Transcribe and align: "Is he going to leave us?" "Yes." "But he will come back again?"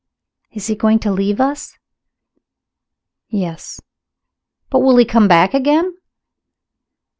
"Is 0.51 0.65
he 0.65 0.73
going 0.73 0.97
to 1.01 1.11
leave 1.11 1.39
us?" 1.39 1.77
"Yes." 3.29 3.79
"But 4.71 4.79
he 4.79 4.83
will 4.85 5.05
come 5.05 5.27
back 5.27 5.53
again?" 5.53 5.93